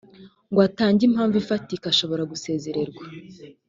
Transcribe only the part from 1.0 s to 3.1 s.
impamvu ifatika ashobora gusezererwa